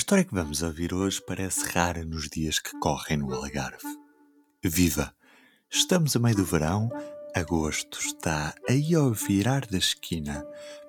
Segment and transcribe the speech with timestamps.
[0.00, 3.86] história que vamos ouvir hoje parece rara nos dias que correm no Algarve.
[4.64, 5.14] Viva!
[5.70, 6.88] Estamos a meio do verão,
[7.36, 10.42] agosto está aí ao virar da esquina,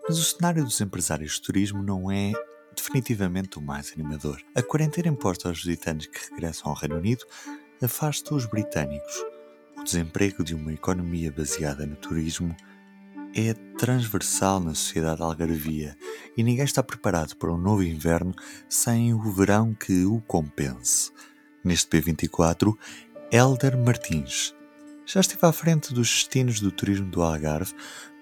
[0.08, 2.32] mas o cenário dos empresários de turismo não é
[2.74, 4.42] definitivamente o mais animador.
[4.56, 7.26] A quarentena imposta aos visitantes que regressam ao Reino Unido
[7.84, 9.14] afasta os britânicos.
[9.78, 12.56] O desemprego de uma economia baseada no turismo
[13.36, 15.96] é transversal na sociedade algarvia
[16.38, 18.32] e ninguém está preparado para um novo inverno
[18.70, 21.12] sem o verão que o compense.
[21.66, 22.78] Neste P24,
[23.32, 24.56] Elder Martins.
[25.04, 27.74] Já esteve à frente dos destinos do turismo do Algarve,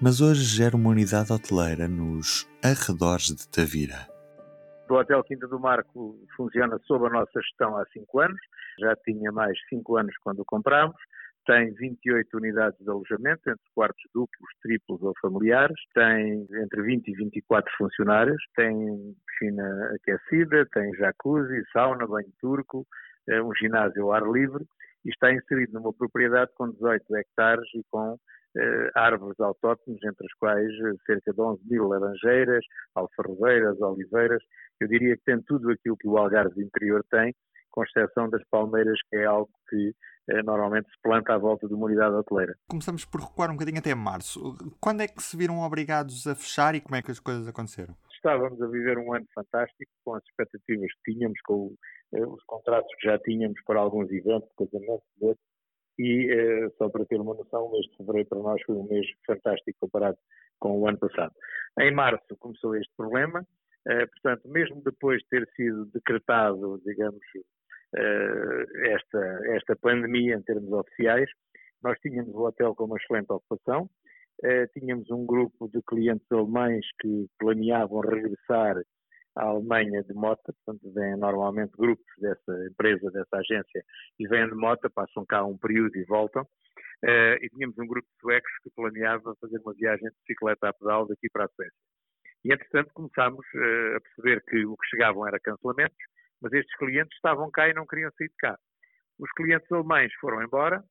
[0.01, 4.07] mas hoje gera uma unidade hoteleira nos arredores de Tavira.
[4.89, 8.39] O Hotel Quinta do Marco funciona sob a nossa gestão há cinco anos,
[8.79, 10.95] já tinha mais cinco anos quando o comprámos
[11.49, 17.15] tem 28 unidades de alojamento, entre quartos duplos, triplos ou familiares, tem entre 20 e
[17.15, 22.85] 24 funcionários, tem piscina aquecida, tem jacuzzi, sauna, banho turco,
[23.27, 24.63] eh, um ginásio ao ar livre
[25.03, 28.15] e está inserido numa propriedade com 18 hectares e com
[28.55, 34.43] eh, árvores autóctones, entre as quais eh, cerca de 11 mil laranjeiras, alfarrobeiras, oliveiras.
[34.79, 37.33] Eu diria que tem tudo aquilo que o Algarve interior tem,
[37.71, 39.95] com exceção das palmeiras, que é algo que
[40.43, 42.55] normalmente se planta à volta de uma unidade hoteleira.
[42.67, 44.55] Começamos por recuar um bocadinho até março.
[44.79, 47.95] Quando é que se viram obrigados a fechar e como é que as coisas aconteceram?
[48.13, 51.73] Estávamos a viver um ano fantástico, com as expectativas que tínhamos, com
[52.13, 55.39] eh, os contratos que já tínhamos para alguns eventos, casamentos,
[55.97, 58.87] e eh, só para ter uma noção, o mês de fevereiro para nós foi um
[58.87, 60.17] mês fantástico comparado
[60.59, 61.33] com o ano passado.
[61.79, 63.45] Em março começou este problema,
[63.85, 67.41] portanto, mesmo depois de ter sido decretado, digamos, eh,
[67.95, 71.29] esta, esta pandemia em termos oficiais.
[71.83, 73.89] Nós tínhamos o hotel com uma excelente ocupação,
[74.43, 78.77] eh, tínhamos um grupo de clientes alemães que planeavam regressar
[79.35, 83.83] à Alemanha de moto, portanto vêm normalmente grupos dessa empresa, dessa agência,
[84.17, 86.43] e vêm de moto, passam cá um período e voltam.
[87.01, 90.73] Uh, e tínhamos um grupo de suecos que planeava fazer uma viagem de bicicleta a
[90.73, 91.73] pedal daqui para a Suécia.
[92.43, 93.45] E, entretanto, começámos
[93.95, 95.97] a perceber que o que chegavam era cancelamentos,
[96.41, 98.57] mas estes clientes estavam cá e não queriam sair de cá.
[99.19, 100.83] Os clientes alemães foram embora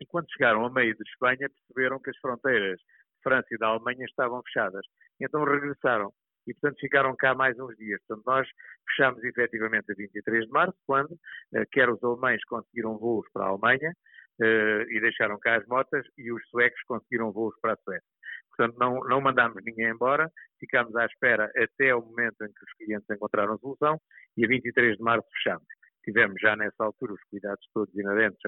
[0.00, 3.68] e quando chegaram a meio de Espanha perceberam que as fronteiras de França e da
[3.68, 4.84] Alemanha estavam fechadas.
[5.20, 6.12] Então regressaram
[6.46, 8.00] e, portanto, ficaram cá mais uns dias.
[8.06, 8.48] Portanto, nós
[8.88, 11.16] fechámos efetivamente a 23 de março, quando
[11.54, 13.92] eh, quer os alemães conseguiram voos para a Alemanha
[14.40, 18.11] eh, e deixaram cá as motas, e os suecos conseguiram voos para a Suécia.
[18.56, 22.72] Portanto, não, não mandámos ninguém embora, ficámos à espera até o momento em que os
[22.78, 23.98] clientes encontraram solução
[24.36, 25.66] e a 23 de março fechamos.
[26.04, 28.38] Tivemos já nessa altura os cuidados todos inerentes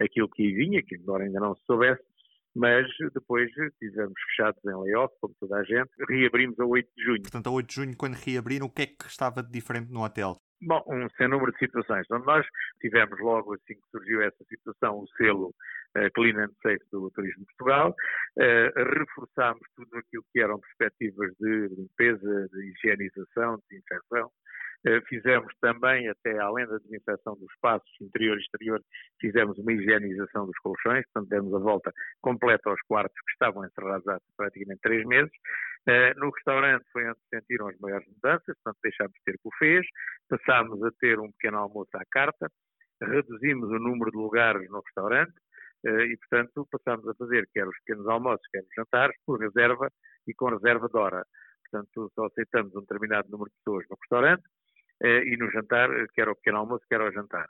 [0.00, 2.02] àquilo que vinha, que embora ainda não se soubesse,
[2.54, 7.22] mas depois tivemos fechados em layoff, como toda a gente, reabrimos a 8 de junho.
[7.22, 10.04] Portanto, a 8 de junho, quando reabriram, o que é que estava de diferente no
[10.04, 10.36] hotel?
[10.62, 12.04] Bom, um sem número de situações.
[12.04, 12.46] Então, nós
[12.80, 15.54] tivemos logo assim que surgiu essa situação o selo
[16.14, 21.68] Clean and Safe do Turismo de Portugal, uh, reforçámos tudo aquilo que eram perspectivas de
[21.76, 24.30] limpeza, de higienização, de desinfecção,
[24.86, 28.80] eh, fizemos também, até além da desinfecção dos espaços interior e exterior,
[29.20, 34.08] fizemos uma higienização dos colchões, portanto demos a volta completa aos quartos que estavam encerrados
[34.08, 35.30] há praticamente três meses.
[35.86, 39.86] Eh, no restaurante foi onde se sentiram as maiores mudanças, portanto deixámos de ter bufês,
[40.28, 42.50] passámos a ter um pequeno almoço à carta,
[43.02, 45.49] reduzimos o número de lugares no restaurante, eh,
[45.84, 49.90] e, portanto, passámos a fazer quer os pequenos almoços, quer os jantares, por reserva
[50.26, 51.24] e com reserva de hora.
[51.70, 54.42] Portanto, só aceitamos um determinado número de pessoas no restaurante
[55.02, 57.46] eh, e no jantar, quer ao pequeno almoço, quer ao jantar.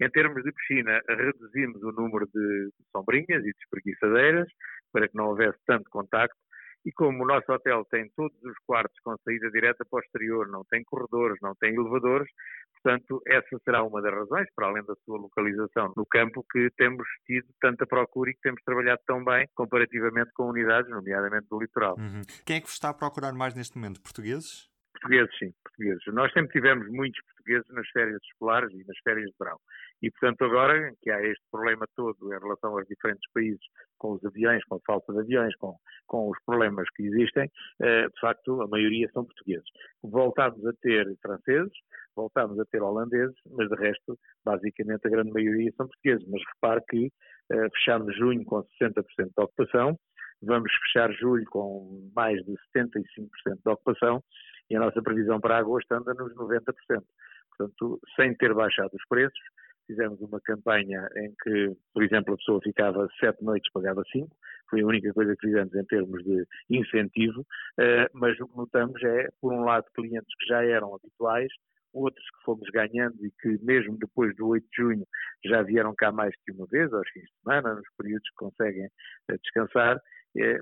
[0.00, 4.48] Em termos de piscina, reduzimos o número de sombrinhas e de espreguiçadeiras
[4.92, 6.36] para que não houvesse tanto contacto.
[6.84, 10.48] E como o nosso hotel tem todos os quartos com saída direta para o exterior,
[10.48, 12.30] não tem corredores, não tem elevadores,
[12.74, 17.06] portanto, essa será uma das razões, para além da sua localização no campo, que temos
[17.26, 21.96] tido tanta procura e que temos trabalhado tão bem comparativamente com unidades, nomeadamente do litoral.
[21.98, 22.22] Uhum.
[22.44, 24.02] Quem é que vos está a procurar mais neste momento?
[24.02, 24.73] Portugueses?
[25.04, 26.02] Portugueses, sim, portugueses.
[26.14, 29.58] Nós sempre tivemos muitos portugueses nas férias escolares e nas férias de verão.
[30.00, 33.60] E, portanto, agora que há este problema todo em relação aos diferentes países,
[33.98, 35.76] com os aviões, com a falta de aviões, com,
[36.06, 37.50] com os problemas que existem,
[37.82, 39.68] eh, de facto, a maioria são portugueses.
[40.02, 41.72] Voltámos a ter franceses,
[42.16, 46.26] voltámos a ter holandeses, mas de resto, basicamente, a grande maioria são portugueses.
[46.28, 47.12] Mas repare que
[47.52, 49.98] eh, fechamos junho com 60% de ocupação,
[50.42, 53.28] vamos fechar julho com mais de 75%
[53.64, 54.22] de ocupação
[54.70, 56.64] e a nossa previsão para agosto anda nos 90%.
[57.56, 59.38] Portanto, sem ter baixado os preços,
[59.86, 64.34] fizemos uma campanha em que, por exemplo, a pessoa ficava sete noites, pagava cinco,
[64.68, 67.44] foi a única coisa que fizemos em termos de incentivo,
[67.78, 71.52] eh, mas o que notamos é, por um lado, clientes que já eram habituais,
[71.92, 75.06] outros que fomos ganhando e que mesmo depois do 8 de junho
[75.44, 78.88] já vieram cá mais que uma vez, aos fins de semana, nos períodos que conseguem
[79.30, 80.00] eh, descansar,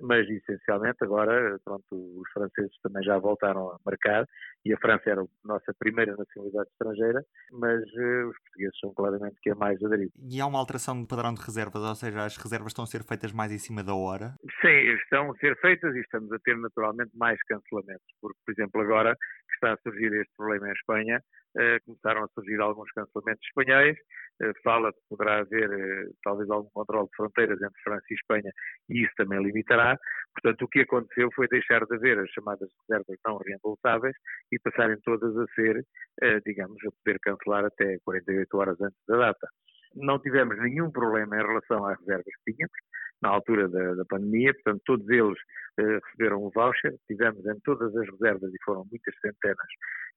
[0.02, 4.26] mas essencialmente agora, pronto, os franceses também já voltaram a marcar
[4.64, 9.36] e a França era a nossa primeira nacionalidade estrangeira, mas uh, os portugueses são claramente
[9.42, 10.12] que é mais aderido.
[10.30, 13.02] E há uma alteração de padrão de reservas, ou seja, as reservas estão a ser
[13.02, 14.34] feitas mais em cima da hora?
[14.60, 18.80] Sim, estão a ser feitas e estamos a ter naturalmente mais cancelamentos, porque, por exemplo,
[18.80, 21.22] agora que está a surgir este problema em Espanha,
[21.56, 23.96] uh, começaram a surgir alguns cancelamentos espanhóis,
[24.42, 28.52] uh, fala que poderá haver talvez algum controle de fronteiras entre França e Espanha
[28.88, 29.98] e isso também limitará.
[30.34, 34.16] Portanto, o que aconteceu foi deixar de haver as chamadas reservas não reembolsáveis
[34.50, 35.84] e passarem todas a ser,
[36.22, 39.48] eh, digamos, a poder cancelar até 48 horas antes da data.
[39.94, 42.76] Não tivemos nenhum problema em relação às reservas que tínhamos
[43.20, 45.38] na altura da, da pandemia, portanto, todos eles
[45.78, 46.94] eh, receberam o voucher.
[47.06, 49.68] Tivemos em todas as reservas, e foram muitas centenas,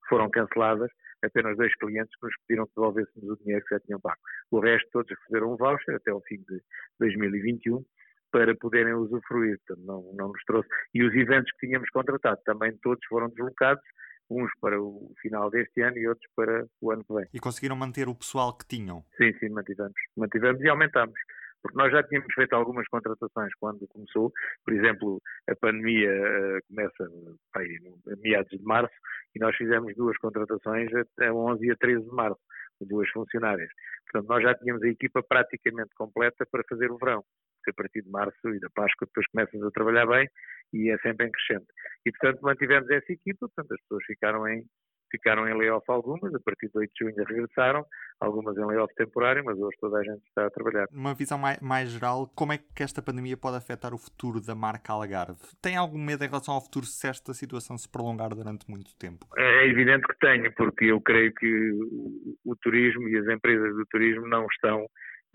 [0.02, 0.90] que foram canceladas,
[1.22, 4.18] apenas dois clientes que nos pediram que devolvêssemos o dinheiro que já tinham pago.
[4.50, 6.60] O resto, todos receberam o voucher até o fim de
[7.00, 7.84] 2021
[8.30, 9.58] para poderem usufruir.
[9.78, 10.68] Não, não nos trouxe.
[10.94, 13.82] E os eventos que tínhamos contratado também todos foram deslocados,
[14.30, 17.26] uns para o final deste ano e outros para o ano que vem.
[17.34, 19.04] E conseguiram manter o pessoal que tinham?
[19.16, 19.94] Sim, sim, mantivemos.
[20.16, 21.18] Mantivemos e aumentámos.
[21.62, 24.32] Porque nós já tínhamos feito algumas contratações quando começou.
[24.64, 27.08] Por exemplo, a pandemia uh, começa
[27.56, 27.78] aí,
[28.12, 28.94] a meados de março
[29.34, 30.90] e nós fizemos duas contratações
[31.20, 32.40] a 11 e a 13 de março,
[32.82, 33.70] duas funcionárias.
[34.04, 37.24] Portanto, nós já tínhamos a equipa praticamente completa para fazer o verão
[37.70, 40.28] a partir de março e da Páscoa depois começas a trabalhar bem
[40.72, 41.66] e é sempre em crescente.
[42.04, 44.64] E, portanto, mantivemos essa equipa, portanto, as pessoas ficaram em,
[45.10, 47.84] ficaram em layoff algumas, a partir de 8 de junho regressaram,
[48.20, 50.86] algumas em layoff temporário, mas hoje toda a gente está a trabalhar.
[50.92, 54.54] Uma visão mais, mais, geral, como é que esta pandemia pode afetar o futuro da
[54.54, 55.40] marca Algarve?
[55.60, 59.26] Tem algum medo em relação ao futuro se esta situação se prolongar durante muito tempo?
[59.36, 63.86] É evidente que tenho, porque eu creio que o, o turismo e as empresas do
[63.86, 64.86] turismo não estão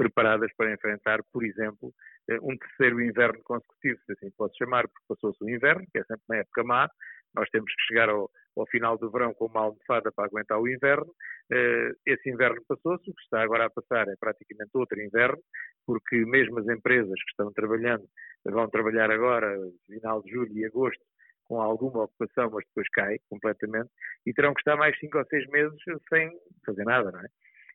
[0.02, 1.94] preparadas para enfrentar, por exemplo,
[2.28, 6.04] eh, um terceiro inverno consecutivo, se assim pode chamar, porque passou-se o inverno, que é
[6.04, 6.90] sempre uma época má,
[7.36, 8.28] nós temos que chegar ao,
[8.58, 11.14] ao, final do verão com uma almofada para aguentar o inverno.
[11.52, 15.38] Eh, esse inverno passou-se, o que está agora a passar é praticamente outro inverno,
[15.86, 18.04] porque mesmo as empresas que estão trabalhando
[18.44, 19.56] vão trabalhar agora,
[19.86, 21.04] final de julho e agosto,
[21.46, 23.92] com alguma ocupação, mas depois cai completamente,
[24.26, 25.78] e terão que estar mais cinco ou seis meses
[26.10, 26.32] sem
[26.66, 27.28] fazer nada, não é?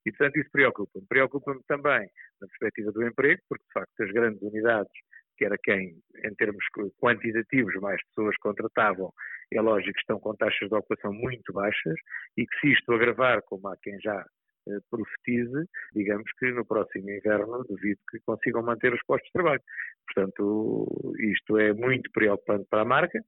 [0.06, 1.06] E, portanto, isso preocupa-me.
[1.08, 2.08] Preocupa-me também
[2.40, 4.92] na perspectiva do emprego, porque, de facto, as grandes unidades,
[5.36, 6.64] que era quem, em termos
[7.00, 9.12] quantitativos, mais pessoas contratavam,
[9.52, 11.96] é lógico que estão com taxas de ocupação muito baixas
[12.36, 14.24] e que se isto agravar, como há quem já
[14.68, 19.62] eh, profetize, digamos que no próximo inverno duvido que consigam manter os postos de trabalho.
[20.06, 23.20] Portanto, isto é muito preocupante para a marca.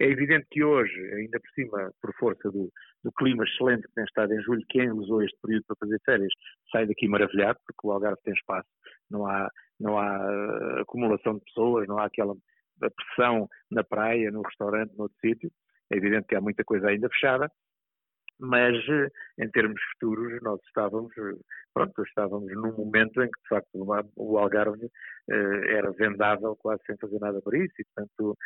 [0.00, 2.70] É evidente que hoje, ainda por cima, por força do,
[3.04, 6.32] do, clima excelente que tem estado em julho, quem usou este período para fazer férias
[6.72, 8.68] sai daqui maravilhado, porque o Algarve tem espaço,
[9.08, 9.48] não há,
[9.78, 12.34] não há eh, acumulação de pessoas, não há aquela
[12.78, 15.50] pressão na praia, no restaurante, no outro sítio.
[15.92, 17.48] É evidente que há muita coisa ainda fechada,
[18.38, 19.08] mas eh,
[19.38, 21.36] em termos futuros nós estávamos, eh,
[21.72, 23.68] pronto, estávamos num momento em que de facto
[24.16, 24.90] o Algarve
[25.30, 28.36] eh, era vendável quase sem fazer nada para isso e portanto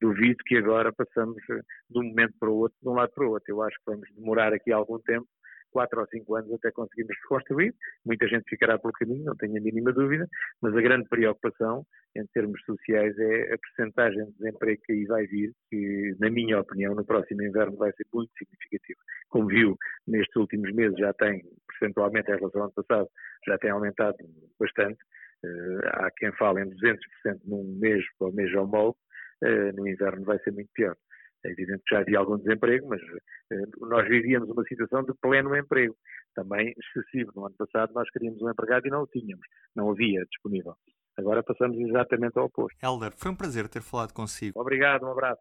[0.00, 3.30] duvido que agora passamos de um momento para o outro, de um lado para o
[3.30, 3.50] outro.
[3.50, 5.28] Eu acho que vamos demorar aqui algum tempo
[5.70, 7.74] quatro ou cinco anos até conseguirmos reconstruir.
[8.04, 10.26] Muita gente ficará pelo caminho, não tenho a mínima dúvida,
[10.62, 11.84] mas a grande preocupação
[12.16, 16.60] em termos sociais é a percentagem de desemprego que aí vai vir, que, na minha
[16.60, 18.98] opinião, no próximo inverno vai ser muito significativo.
[19.28, 23.08] Como viu, nestes últimos meses já tem, percentualmente em relação ao ano passado,
[23.46, 24.16] já tem aumentado
[24.58, 24.98] bastante.
[25.44, 26.96] Uh, há quem fale em 200%
[27.44, 28.98] num mês para o mês homólogo,
[29.44, 30.96] uh, no inverno vai ser muito pior.
[31.46, 33.00] É evidente que já havia algum desemprego, mas
[33.52, 35.96] eh, nós vivíamos uma situação de pleno emprego,
[36.34, 37.30] também excessivo.
[37.36, 40.74] No ano passado nós queríamos um empregado e não o tínhamos, não havia disponível.
[41.16, 42.76] Agora passamos exatamente ao oposto.
[42.82, 44.60] Helder, foi um prazer ter falado consigo.
[44.60, 45.40] Obrigado, um abraço.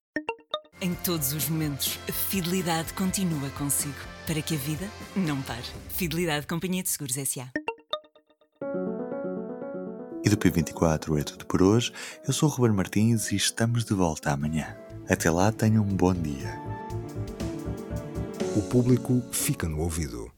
[0.81, 3.95] Em todos os momentos, a fidelidade continua consigo,
[4.27, 4.85] para que a vida
[5.15, 5.65] não pare.
[5.89, 7.49] Fidelidade Companhia de Seguros S.A.
[10.23, 11.91] E do P24 é tudo por hoje.
[12.27, 14.84] Eu sou o Ruben Martins e estamos de volta amanhã.
[15.07, 16.59] Até lá, tenham um bom dia.
[18.55, 20.34] O público fica no ouvido.